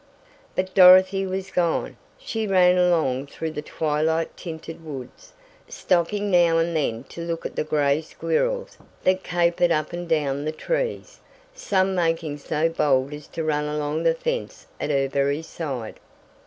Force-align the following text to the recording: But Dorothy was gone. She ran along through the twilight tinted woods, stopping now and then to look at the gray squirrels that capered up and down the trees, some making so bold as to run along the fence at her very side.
But 0.55 0.73
Dorothy 0.73 1.27
was 1.27 1.51
gone. 1.51 1.95
She 2.17 2.47
ran 2.47 2.75
along 2.75 3.27
through 3.27 3.51
the 3.51 3.61
twilight 3.61 4.35
tinted 4.35 4.83
woods, 4.83 5.33
stopping 5.69 6.31
now 6.31 6.57
and 6.57 6.75
then 6.75 7.03
to 7.09 7.21
look 7.21 7.45
at 7.45 7.55
the 7.55 7.63
gray 7.63 8.01
squirrels 8.01 8.79
that 9.03 9.21
capered 9.23 9.69
up 9.71 9.93
and 9.93 10.09
down 10.09 10.43
the 10.43 10.51
trees, 10.51 11.19
some 11.53 11.93
making 11.93 12.39
so 12.39 12.67
bold 12.67 13.13
as 13.13 13.27
to 13.27 13.43
run 13.43 13.65
along 13.65 14.01
the 14.01 14.15
fence 14.15 14.65
at 14.79 14.89
her 14.89 15.07
very 15.07 15.43
side. 15.43 15.99